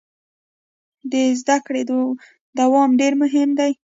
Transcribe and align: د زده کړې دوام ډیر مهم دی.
د 1.11 1.13
زده 1.39 1.57
کړې 1.65 1.81
دوام 2.59 2.89
ډیر 3.01 3.13
مهم 3.21 3.49
دی. 3.59 3.71